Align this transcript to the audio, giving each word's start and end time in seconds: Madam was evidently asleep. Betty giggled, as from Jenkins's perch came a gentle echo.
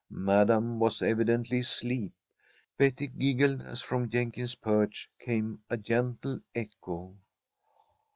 Madam 0.09 0.79
was 0.79 1.03
evidently 1.03 1.59
asleep. 1.59 2.11
Betty 2.75 3.05
giggled, 3.05 3.61
as 3.61 3.83
from 3.83 4.09
Jenkins's 4.09 4.55
perch 4.55 5.11
came 5.19 5.61
a 5.69 5.77
gentle 5.77 6.39
echo. 6.55 7.15